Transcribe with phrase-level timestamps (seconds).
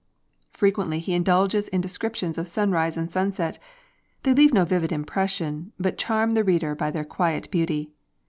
[0.49, 3.59] Frequently he indulges in descriptions of sunrise and sunset;
[4.23, 7.91] they leave no vivid impression, but charm the reader by their quiet beauty.